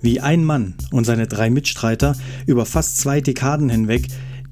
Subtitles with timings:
[0.00, 2.16] Wie ein Mann und seine drei Mitstreiter
[2.46, 4.06] über fast zwei Dekaden hinweg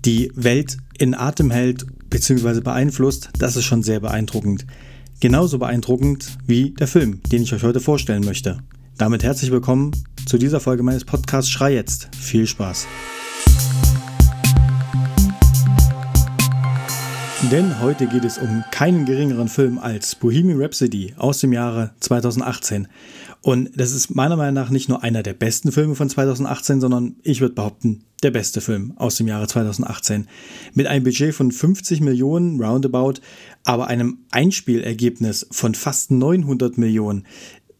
[0.04, 2.60] die Welt in Atem hält bzw.
[2.60, 4.66] beeinflusst, das ist schon sehr beeindruckend.
[5.20, 8.58] Genauso beeindruckend wie der Film, den ich euch heute vorstellen möchte.
[8.98, 9.92] Damit herzlich willkommen
[10.26, 12.08] zu dieser Folge meines Podcasts Schrei jetzt.
[12.16, 12.86] Viel Spaß.
[17.52, 22.88] Denn heute geht es um keinen geringeren Film als Bohemian Rhapsody aus dem Jahre 2018.
[23.46, 27.14] Und das ist meiner Meinung nach nicht nur einer der besten Filme von 2018, sondern
[27.22, 30.26] ich würde behaupten, der beste Film aus dem Jahre 2018.
[30.74, 33.20] Mit einem Budget von 50 Millionen roundabout,
[33.62, 37.24] aber einem Einspielergebnis von fast 900 Millionen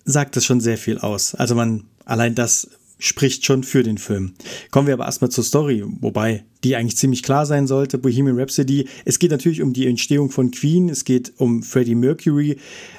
[0.05, 1.35] sagt das schon sehr viel aus.
[1.35, 4.35] Also man allein das spricht schon für den Film.
[4.71, 7.99] Kommen wir aber erstmal zur Story, wobei die eigentlich ziemlich klar sein sollte.
[7.99, 8.89] Bohemian Rhapsody.
[9.05, 12.57] Es geht natürlich um die Entstehung von Queen, es geht um Freddie Mercury,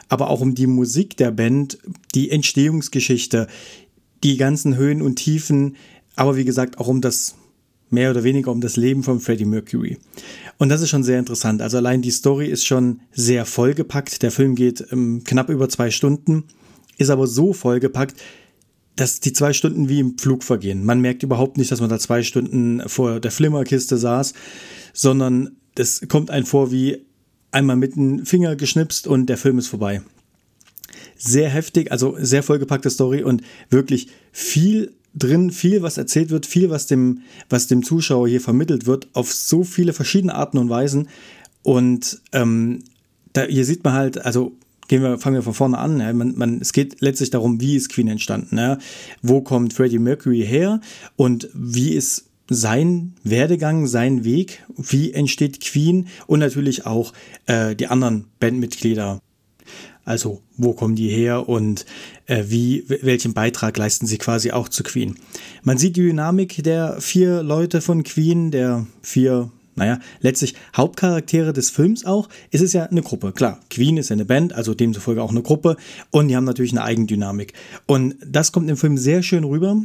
[0.07, 1.79] aber auch um die Musik der Band,
[2.13, 3.47] die Entstehungsgeschichte,
[4.23, 5.75] die ganzen Höhen und Tiefen,
[6.15, 7.35] aber wie gesagt auch um das
[7.89, 9.97] mehr oder weniger um das Leben von Freddie Mercury.
[10.57, 11.61] Und das ist schon sehr interessant.
[11.61, 14.23] Also allein die Story ist schon sehr vollgepackt.
[14.23, 16.45] Der Film geht ähm, knapp über zwei Stunden,
[16.97, 18.15] ist aber so vollgepackt,
[18.97, 20.83] dass die zwei Stunden wie im Flug vergehen.
[20.83, 24.33] Man merkt überhaupt nicht, dass man da zwei Stunden vor der Flimmerkiste saß,
[24.91, 27.05] sondern das kommt einem vor wie
[27.51, 30.01] einmal mit dem Finger geschnipst und der Film ist vorbei.
[31.15, 36.69] Sehr heftig, also sehr vollgepackte Story und wirklich viel drin, viel was erzählt wird, viel
[36.69, 41.07] was dem, was dem Zuschauer hier vermittelt wird, auf so viele verschiedene Arten und Weisen.
[41.61, 42.83] Und ähm,
[43.33, 44.55] da, hier sieht man halt, also
[44.87, 45.99] gehen wir, fangen wir von vorne an.
[45.99, 46.11] Ja.
[46.13, 48.57] Man, man, es geht letztlich darum, wie ist Queen entstanden?
[48.57, 48.77] Ja.
[49.21, 50.81] Wo kommt Freddie Mercury her
[51.15, 57.13] und wie ist sein Werdegang, sein Weg, wie entsteht Queen und natürlich auch
[57.45, 59.21] äh, die anderen Bandmitglieder.
[60.05, 61.85] Also wo kommen die her und
[62.27, 65.17] äh, wie, welchen Beitrag leisten sie quasi auch zu Queen.
[65.63, 71.69] Man sieht die Dynamik der vier Leute von Queen, der vier naja, letztlich Hauptcharaktere des
[71.69, 72.27] Films auch.
[72.51, 73.31] Es ist ja eine Gruppe.
[73.31, 75.77] Klar, Queen ist ja eine Band, also demzufolge auch eine Gruppe.
[76.11, 77.53] Und die haben natürlich eine Eigendynamik.
[77.85, 79.77] Und das kommt im Film sehr schön rüber.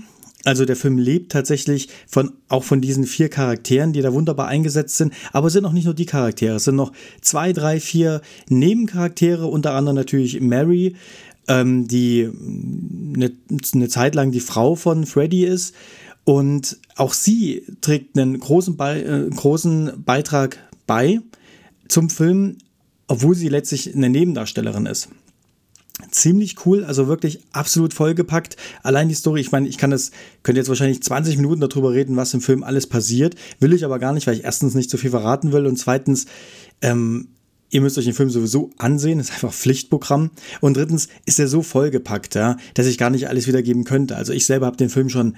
[0.45, 4.97] Also der Film lebt tatsächlich von, auch von diesen vier Charakteren, die da wunderbar eingesetzt
[4.97, 5.13] sind.
[5.33, 6.57] Aber es sind auch nicht nur die Charaktere.
[6.57, 10.97] Es sind noch zwei, drei, vier Nebencharaktere, unter anderem natürlich Mary,
[11.49, 12.29] ähm, die
[13.15, 13.33] eine,
[13.75, 15.75] eine Zeit lang die Frau von Freddy ist.
[16.25, 21.21] Und auch sie trägt einen großen, Be äh, großen Beitrag bei
[21.89, 22.59] zum Film,
[23.09, 25.09] obwohl sie letztlich eine Nebendarstellerin ist.
[26.11, 28.57] Ziemlich cool, also wirklich absolut vollgepackt.
[28.83, 30.11] Allein die Story, ich meine, ich kann das,
[30.43, 33.35] könnte jetzt wahrscheinlich 20 Minuten darüber reden, was im Film alles passiert.
[33.61, 36.27] Will ich aber gar nicht, weil ich erstens nicht so viel verraten will und zweitens,
[36.81, 37.29] ähm,
[37.71, 40.31] ihr müsst euch den Film sowieso ansehen, ist einfach Pflichtprogramm.
[40.61, 44.17] Und drittens ist er so vollgepackt, ja, dass ich gar nicht alles wiedergeben könnte.
[44.17, 45.37] Also ich selber habe den Film schon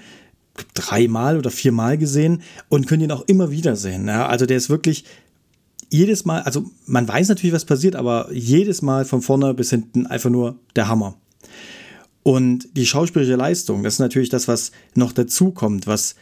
[0.73, 4.07] dreimal oder viermal gesehen und könnt ihn auch immer wieder sehen.
[4.07, 4.27] Ja?
[4.27, 5.05] Also der ist wirklich
[5.89, 10.07] jedes Mal, also man weiß natürlich, was passiert, aber jedes Mal von vorne bis hinten
[10.07, 11.15] einfach nur der Hammer.
[12.23, 16.15] Und die schauspielerische Leistung, das ist natürlich das, was noch dazu kommt, was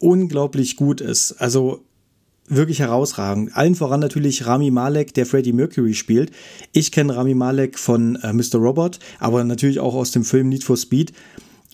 [0.00, 1.32] unglaublich gut ist.
[1.32, 1.84] Also
[2.46, 3.56] wirklich herausragend.
[3.56, 6.30] Allen voran natürlich Rami Malek, der Freddie Mercury spielt.
[6.72, 8.56] Ich kenne Rami Malek von äh, Mr.
[8.58, 11.12] Robot, aber natürlich auch aus dem Film Need for Speed.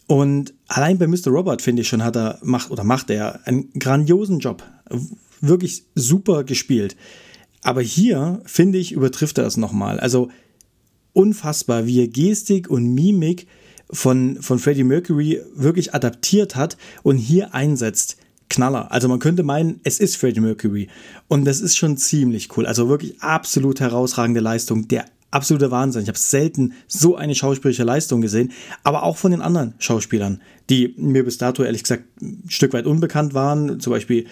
[0.07, 1.29] Und allein bei Mr.
[1.29, 4.63] Robert, finde ich schon, hat er, macht oder macht er einen grandiosen Job.
[5.41, 6.97] Wirklich super gespielt.
[7.63, 9.99] Aber hier, finde ich, übertrifft er das nochmal.
[9.99, 10.29] Also
[11.15, 13.47] unfassbar, wie er Gestik und Mimik
[13.91, 18.19] von, von Freddie Mercury wirklich adaptiert hat und hier einsetzt.
[18.51, 18.93] Knaller.
[18.93, 20.89] Also man könnte meinen, es ist Freddie Mercury.
[21.29, 22.67] Und das ist schon ziemlich cool.
[22.67, 24.87] Also wirklich absolut herausragende Leistung.
[24.89, 26.03] Der absoluter Wahnsinn.
[26.03, 28.53] Ich habe selten so eine schauspielerische Leistung gesehen,
[28.85, 30.41] aber auch von den anderen Schauspielern,
[30.71, 33.81] die mir bis dato ehrlich gesagt ein Stück weit unbekannt waren.
[33.81, 34.27] Zum Beispiel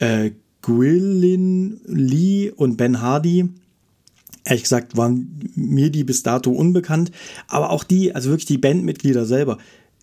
[0.00, 0.32] äh,
[0.62, 3.48] Gwilyn Lee und Ben Hardy.
[4.44, 7.12] Ehrlich gesagt waren mir die bis dato unbekannt,
[7.48, 9.58] aber auch die, also wirklich die Bandmitglieder selber,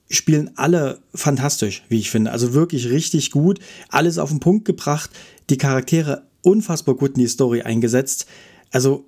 [0.09, 2.31] spielen alle fantastisch, wie ich finde.
[2.31, 3.59] Also wirklich richtig gut.
[3.89, 5.09] Alles auf den Punkt gebracht.
[5.49, 8.27] Die Charaktere unfassbar gut in die Story eingesetzt.
[8.71, 9.05] Also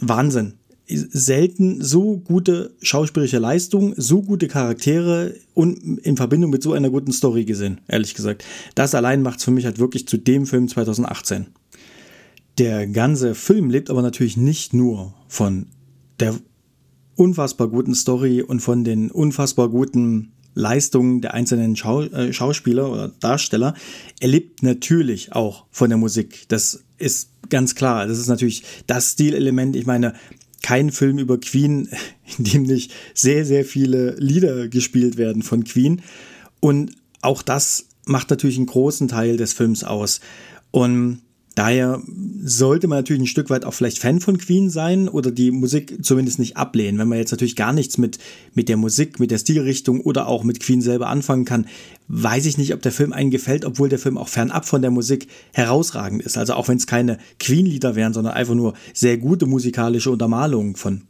[0.00, 0.54] Wahnsinn
[0.86, 7.12] selten so gute schauspielerische Leistung, so gute Charaktere und in Verbindung mit so einer guten
[7.12, 8.44] Story gesehen, ehrlich gesagt.
[8.74, 11.46] Das allein macht es für mich halt wirklich zu dem Film 2018.
[12.58, 15.66] Der ganze Film lebt aber natürlich nicht nur von
[16.20, 16.34] der
[17.16, 23.08] unfassbar guten Story und von den unfassbar guten Leistungen der einzelnen Schau äh, Schauspieler oder
[23.08, 23.74] Darsteller.
[24.20, 26.44] Er lebt natürlich auch von der Musik.
[26.48, 28.06] Das ist ganz klar.
[28.06, 29.74] Das ist natürlich das Stilelement.
[29.74, 30.14] Ich meine,
[30.64, 31.90] kein Film über Queen,
[32.38, 36.00] in dem nicht sehr, sehr viele Lieder gespielt werden von Queen.
[36.60, 40.20] Und auch das macht natürlich einen großen Teil des Films aus.
[40.70, 41.20] Und
[41.54, 42.02] Daher
[42.42, 46.04] sollte man natürlich ein Stück weit auch vielleicht Fan von Queen sein oder die Musik
[46.04, 46.98] zumindest nicht ablehnen.
[46.98, 48.18] Wenn man jetzt natürlich gar nichts mit,
[48.54, 51.66] mit der Musik, mit der Stilrichtung oder auch mit Queen selber anfangen kann,
[52.08, 54.90] weiß ich nicht, ob der Film einen gefällt, obwohl der Film auch fernab von der
[54.90, 56.36] Musik herausragend ist.
[56.36, 61.02] Also auch wenn es keine Queen-Lieder wären, sondern einfach nur sehr gute musikalische Untermalungen von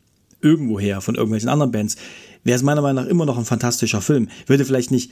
[0.42, 1.96] irgendwoher, von irgendwelchen anderen Bands,
[2.44, 4.28] wäre es meiner Meinung nach immer noch ein fantastischer Film.
[4.46, 5.10] Würde vielleicht nicht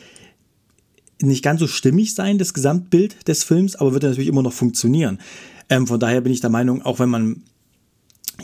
[1.22, 5.18] nicht ganz so stimmig sein, das Gesamtbild des Films, aber wird natürlich immer noch funktionieren.
[5.68, 7.42] Ähm, von daher bin ich der Meinung, auch wenn man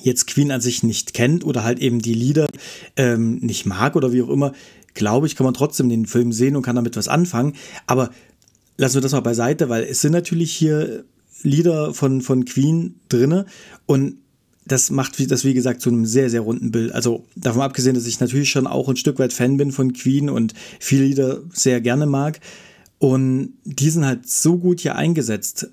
[0.03, 2.49] jetzt Queen an sich nicht kennt oder halt eben die Lieder
[2.97, 4.53] ähm, nicht mag oder wie auch immer,
[4.95, 7.55] glaube ich, kann man trotzdem den Film sehen und kann damit was anfangen.
[7.87, 8.11] Aber
[8.77, 11.05] lassen wir das mal beiseite, weil es sind natürlich hier
[11.43, 13.47] Lieder von, von Queen drinne
[13.87, 14.17] und
[14.67, 16.93] das macht das, wie gesagt, zu einem sehr, sehr runden Bild.
[16.93, 20.29] Also davon abgesehen, dass ich natürlich schon auch ein Stück weit Fan bin von Queen
[20.29, 22.41] und viele Lieder sehr gerne mag.
[22.99, 25.71] Und die sind halt so gut hier eingesetzt,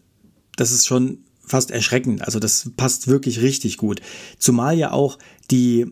[0.56, 2.22] das ist schon fast erschreckend.
[2.22, 4.01] Also das passt wirklich richtig gut.
[4.38, 5.18] Zumal ja auch
[5.51, 5.88] die,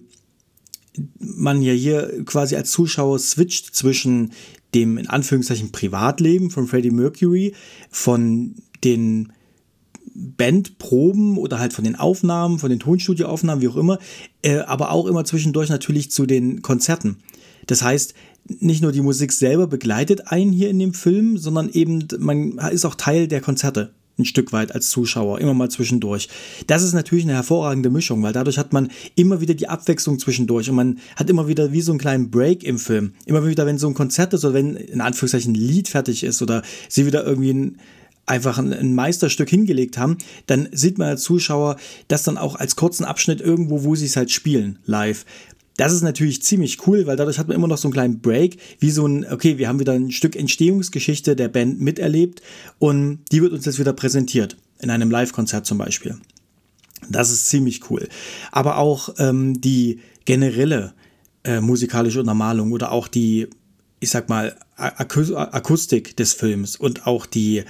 [1.20, 4.34] man ja hier quasi als Zuschauer switcht zwischen
[4.74, 7.54] dem in Anführungszeichen Privatleben von Freddie Mercury,
[7.90, 9.32] von den
[10.16, 14.00] Bandproben oder halt von den Aufnahmen, von den Tonstudioaufnahmen, wie auch immer,
[14.44, 17.18] äh, aber auch immer zwischendurch natürlich zu den Konzerten.
[17.68, 18.14] Das heißt,
[18.48, 22.86] nicht nur die Musik selber begleitet einen hier in dem Film, sondern eben man ist
[22.86, 26.30] auch Teil der Konzerte ein Stück weit als Zuschauer, immer mal zwischendurch.
[26.68, 30.70] Das ist natürlich eine hervorragende Mischung, weil dadurch hat man immer wieder die Abwechslung zwischendurch
[30.70, 33.14] und man hat immer wieder wie so einen kleinen Break im Film.
[33.26, 36.42] Immer wieder, wenn so ein Konzert ist oder wenn in Anführungszeichen ein Lied fertig ist
[36.42, 37.78] oder sie wieder irgendwie ein,
[38.26, 41.78] einfach ein, ein Meisterstück hingelegt haben, dann sieht man als Zuschauer
[42.08, 45.26] das dann auch als kurzen Abschnitt irgendwo, wo sie es halt spielen, live.
[45.78, 48.58] Das ist natürlich ziemlich cool, weil dadurch hat man immer noch so einen kleinen Break,
[48.80, 52.42] wie so ein, okay, wir haben wieder ein Stück Entstehungsgeschichte der Band miterlebt
[52.80, 56.18] und die wird uns jetzt wieder präsentiert, in einem Live-Konzert zum Beispiel.
[57.10, 58.08] Das ist ziemlich cool.
[58.52, 60.94] Aber auch ähm, die generelle
[61.44, 63.48] äh, musikalische Untermalung oder auch die,
[64.00, 67.64] ich sag mal, Akustik des Films und auch die,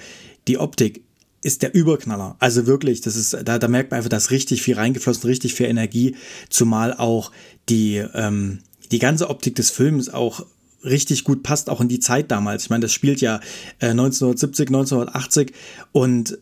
[0.47, 1.03] die Optik
[1.43, 2.35] ist der Überknaller.
[2.39, 5.67] Also wirklich, das ist, da, da merkt man einfach, dass richtig viel reingeflossen, richtig viel
[5.67, 6.15] Energie,
[6.49, 7.31] zumal auch
[7.69, 8.59] die, ähm,
[8.91, 10.45] die ganze Optik des Films auch
[10.83, 12.63] richtig gut passt, auch in die Zeit damals.
[12.63, 13.39] Ich meine, das spielt ja
[13.79, 15.53] äh, 1970, 1980
[15.91, 16.37] und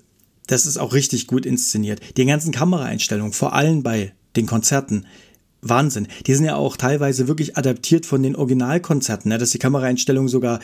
[0.48, 2.00] das ist auch richtig gut inszeniert.
[2.18, 5.06] Die ganzen Kameraeinstellungen, vor allem bei den Konzerten,
[5.62, 6.08] Wahnsinn.
[6.26, 9.38] Die sind ja auch teilweise wirklich adaptiert von den Originalkonzerten, ne?
[9.38, 10.60] dass die Kameraeinstellungen sogar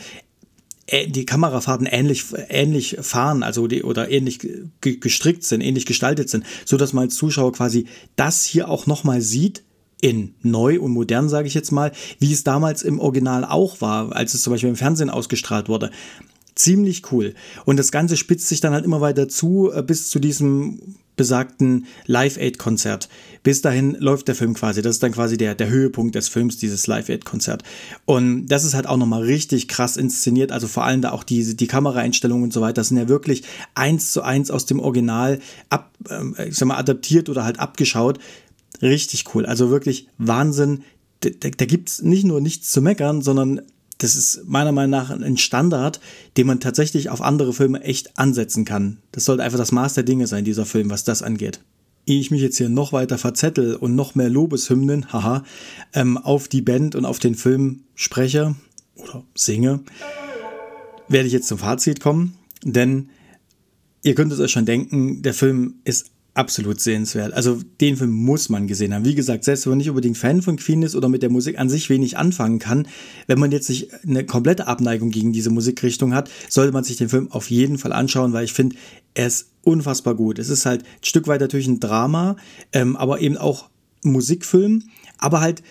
[0.90, 4.40] die Kamerafahrten ähnlich, ähnlich fahren, also die, oder ähnlich
[4.80, 7.86] gestrickt sind, ähnlich gestaltet sind, so dass man als Zuschauer quasi
[8.16, 9.64] das hier auch nochmal sieht,
[10.00, 14.14] in neu und modern, sage ich jetzt mal, wie es damals im Original auch war,
[14.14, 15.90] als es zum Beispiel im Fernsehen ausgestrahlt wurde.
[16.54, 17.34] Ziemlich cool.
[17.64, 21.84] Und das Ganze spitzt sich dann halt immer weiter zu, äh, bis zu diesem besagten
[22.06, 23.10] Live-Aid-Konzert.
[23.42, 24.80] Bis dahin läuft der Film quasi.
[24.80, 27.62] Das ist dann quasi der, der Höhepunkt des Films, dieses Live-Aid-Konzert.
[28.06, 30.50] Und das ist halt auch nochmal richtig krass inszeniert.
[30.50, 33.42] Also vor allem da auch die, die Kameraeinstellungen und so weiter sind ja wirklich
[33.74, 38.18] eins zu eins aus dem Original ab, äh, ich sag mal, adaptiert oder halt abgeschaut.
[38.80, 39.44] Richtig cool.
[39.44, 40.84] Also wirklich Wahnsinn.
[41.20, 43.60] Da, da, da gibt es nicht nur nichts zu meckern, sondern
[43.98, 46.00] das ist meiner Meinung nach ein Standard,
[46.36, 48.98] den man tatsächlich auf andere Filme echt ansetzen kann.
[49.12, 51.60] Das sollte einfach das Maß der Dinge sein, dieser Film, was das angeht.
[52.06, 55.42] Ehe ich mich jetzt hier noch weiter verzettel und noch mehr Lobeshymnen, haha,
[55.92, 58.54] ähm, auf die Band und auf den Film spreche
[58.96, 59.80] oder singe,
[61.08, 63.10] werde ich jetzt zum Fazit kommen, denn
[64.02, 67.34] ihr könnt es euch schon denken, der Film ist absolut sehenswert.
[67.34, 69.04] Also den Film muss man gesehen haben.
[69.04, 71.58] Wie gesagt, selbst wenn man nicht unbedingt Fan von Queen ist oder mit der Musik
[71.58, 72.86] an sich wenig anfangen kann,
[73.26, 77.08] wenn man jetzt nicht eine komplette Abneigung gegen diese Musikrichtung hat, sollte man sich den
[77.08, 78.76] Film auf jeden Fall anschauen, weil ich finde,
[79.14, 80.38] er ist unfassbar gut.
[80.38, 82.36] Es ist halt ein Stück weit natürlich ein Drama,
[82.72, 83.68] ähm, aber eben auch
[84.04, 84.84] Musikfilm,
[85.18, 85.64] aber halt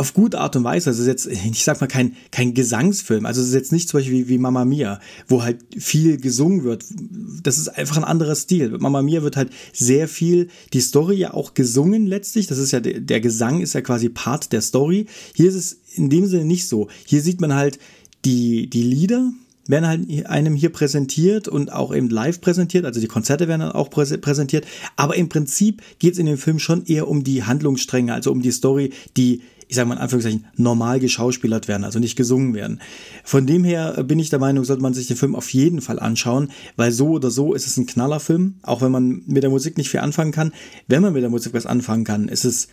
[0.00, 0.88] auf gute Art und Weise.
[0.88, 3.26] Also es ist jetzt, ich sag mal, kein, kein Gesangsfilm.
[3.26, 6.64] Also es ist jetzt nicht zum Beispiel wie, wie Mamma Mia, wo halt viel gesungen
[6.64, 6.86] wird.
[7.42, 8.78] Das ist einfach ein anderer Stil.
[8.78, 12.46] Mamma Mia wird halt sehr viel, die Story ja auch gesungen letztlich.
[12.46, 15.04] Das ist ja, der, der Gesang ist ja quasi Part der Story.
[15.34, 16.88] Hier ist es in dem Sinne nicht so.
[17.04, 17.78] Hier sieht man halt
[18.24, 19.30] die, die Lieder,
[19.66, 23.72] werden halt einem hier präsentiert und auch eben live präsentiert, also die Konzerte werden dann
[23.72, 24.66] auch präsentiert,
[24.96, 28.42] aber im Prinzip geht es in dem Film schon eher um die Handlungsstränge, also um
[28.42, 32.80] die Story, die ich sage mal in Anführungszeichen, normal geschauspielert werden, also nicht gesungen werden.
[33.22, 36.00] Von dem her bin ich der Meinung, sollte man sich den Film auf jeden Fall
[36.00, 39.78] anschauen, weil so oder so ist es ein Knallerfilm, auch wenn man mit der Musik
[39.78, 40.52] nicht viel anfangen kann.
[40.88, 42.66] Wenn man mit der Musik was anfangen kann, ist es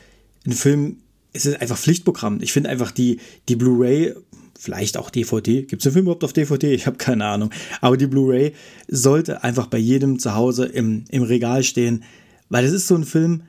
[0.48, 0.98] ein Film,
[1.34, 2.40] es ist einfach Pflichtprogramm.
[2.42, 4.16] Ich finde einfach die, die Blu-ray,
[4.58, 6.74] vielleicht auch DVD, gibt es den Film überhaupt auf DVD?
[6.74, 7.52] Ich habe keine Ahnung.
[7.80, 8.54] Aber die Blu-ray
[8.88, 12.04] sollte einfach bei jedem zu Hause im, im Regal stehen,
[12.50, 13.44] weil es ist so ein Film,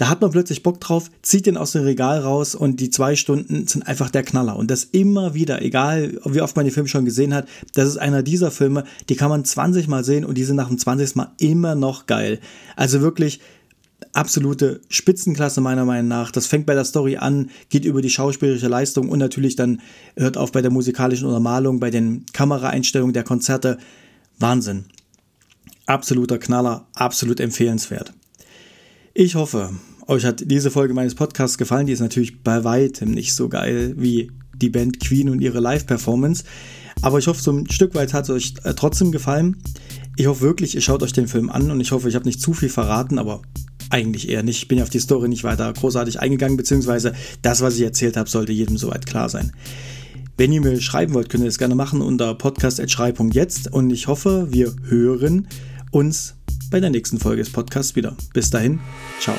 [0.00, 3.16] da hat man plötzlich Bock drauf, zieht den aus dem Regal raus und die zwei
[3.16, 4.56] Stunden sind einfach der Knaller.
[4.56, 7.98] Und das immer wieder, egal wie oft man den Film schon gesehen hat, das ist
[7.98, 11.16] einer dieser Filme, die kann man 20 Mal sehen und die sind nach dem 20.
[11.16, 12.40] Mal immer noch geil.
[12.76, 13.40] Also wirklich
[14.14, 16.30] absolute Spitzenklasse meiner Meinung nach.
[16.30, 19.82] Das fängt bei der Story an, geht über die schauspielerische Leistung und natürlich dann
[20.16, 23.76] hört auf bei der musikalischen Untermalung, bei den Kameraeinstellungen der Konzerte.
[24.38, 24.86] Wahnsinn.
[25.84, 28.14] Absoluter Knaller, absolut empfehlenswert.
[29.12, 29.74] Ich hoffe,
[30.10, 31.86] euch hat diese Folge meines Podcasts gefallen.
[31.86, 36.44] Die ist natürlich bei weitem nicht so geil wie die Band Queen und ihre Live-Performance.
[37.00, 39.56] Aber ich hoffe, so ein Stück weit hat es euch äh, trotzdem gefallen.
[40.16, 42.40] Ich hoffe wirklich, ihr schaut euch den Film an und ich hoffe, ich habe nicht
[42.40, 43.40] zu viel verraten, aber
[43.88, 44.58] eigentlich eher nicht.
[44.58, 48.16] Ich bin ja auf die Story nicht weiter großartig eingegangen, beziehungsweise das, was ich erzählt
[48.16, 49.52] habe, sollte jedem soweit klar sein.
[50.36, 54.48] Wenn ihr mir schreiben wollt, könnt ihr das gerne machen unter podcast.schrei.jetzt und ich hoffe,
[54.50, 55.48] wir hören
[55.90, 56.34] uns
[56.70, 58.16] bei der nächsten Folge des Podcasts wieder.
[58.32, 58.80] Bis dahin,
[59.20, 59.36] ciao.